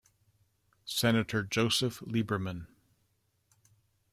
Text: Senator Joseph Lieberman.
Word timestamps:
Senator 0.83 1.43
Joseph 1.43 1.99
Lieberman. 1.99 2.65